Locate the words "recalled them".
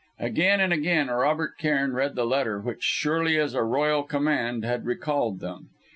4.83-5.69